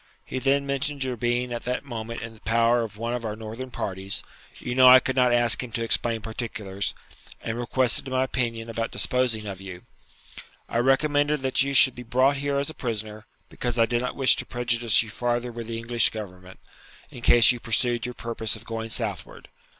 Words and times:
He 0.25 0.39
then 0.39 0.65
mentioned 0.65 1.03
your 1.03 1.15
being 1.15 1.53
at 1.53 1.63
that 1.65 1.85
moment 1.85 2.23
in 2.23 2.33
the 2.33 2.39
power 2.41 2.81
of 2.81 2.97
one 2.97 3.13
of 3.13 3.23
our 3.23 3.35
northern 3.35 3.69
parties 3.69 4.23
you 4.57 4.73
know 4.73 4.87
I 4.87 4.99
could 4.99 5.15
not 5.15 5.31
ask 5.31 5.61
him 5.61 5.71
to 5.73 5.83
explain 5.83 6.21
particulars 6.21 6.95
and 7.39 7.59
requested 7.59 8.07
my 8.07 8.23
opinion 8.23 8.67
about 8.67 8.89
disposing 8.89 9.45
of 9.45 9.61
you. 9.61 9.83
I 10.67 10.79
recommended 10.79 11.43
that 11.43 11.61
you 11.61 11.75
should 11.75 11.93
be 11.93 12.01
brought 12.01 12.37
here 12.37 12.57
as 12.57 12.71
a 12.71 12.73
prisoner, 12.73 13.27
because 13.47 13.77
I 13.77 13.85
did 13.85 14.01
not 14.01 14.15
wish 14.15 14.35
to 14.37 14.45
prejudice 14.47 15.03
you 15.03 15.11
farther 15.11 15.51
with 15.51 15.67
the 15.67 15.77
English 15.77 16.09
government, 16.09 16.59
in 17.11 17.21
case 17.21 17.51
you 17.51 17.59
pursued 17.59 18.07
your 18.07 18.15
purpose 18.15 18.55
of 18.55 18.65
going 18.65 18.89
southward. 18.89 19.49